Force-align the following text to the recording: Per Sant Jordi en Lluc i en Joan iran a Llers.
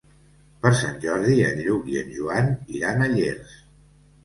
Per 0.63 0.71
Sant 0.79 0.97
Jordi 1.03 1.35
en 1.51 1.61
Lluc 1.67 1.93
i 1.93 2.01
en 2.03 2.11
Joan 2.17 2.51
iran 2.81 3.07
a 3.07 3.13
Llers. 3.15 3.57